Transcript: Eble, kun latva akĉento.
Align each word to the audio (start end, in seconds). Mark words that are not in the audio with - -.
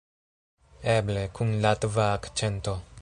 Eble, 0.95 1.25
kun 1.41 1.53
latva 1.67 2.07
akĉento. 2.17 2.77